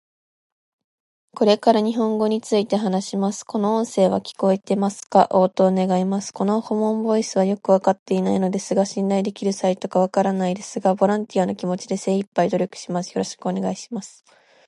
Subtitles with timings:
[1.35, 3.43] これから日本語について話します。
[3.43, 5.27] この音声は聞こえてますか？
[5.29, 6.33] 応答願います。
[6.33, 13.09] この顧問ボイスとはよく分かっていないのですが信頼できるサイトか分からないですが、ボランティアの気持ちで精いっぱい努力します。
[13.09, 14.25] よろしくお願いいたします。